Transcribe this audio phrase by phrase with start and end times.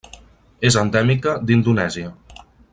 [0.69, 2.11] És endèmica d'Indonèsia.